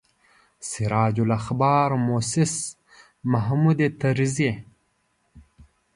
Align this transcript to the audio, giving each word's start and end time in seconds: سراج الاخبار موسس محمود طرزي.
سراج 0.69 1.17
الاخبار 1.25 1.89
موسس 2.05 2.55
محمود 3.31 3.79
طرزي. 3.99 4.51